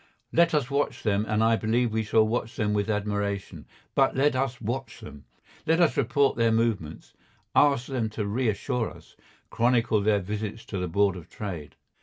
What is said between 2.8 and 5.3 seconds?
admiration. But let us watch them.